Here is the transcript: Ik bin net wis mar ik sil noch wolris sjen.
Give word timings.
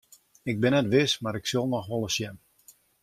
Ik 0.51 0.57
bin 0.61 0.71
net 0.75 0.87
wis 0.95 1.13
mar 1.23 1.35
ik 1.39 1.45
sil 1.51 1.65
noch 1.69 1.87
wolris 1.89 2.15
sjen. 2.17 2.35